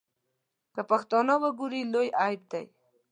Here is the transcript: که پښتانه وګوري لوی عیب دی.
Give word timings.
که 0.73 0.81
پښتانه 0.91 1.33
وګوري 1.43 1.81
لوی 1.93 2.09
عیب 2.21 2.41
دی. 2.51 2.63